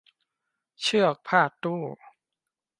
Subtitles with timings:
[0.81, 1.81] เชือกพาดตู้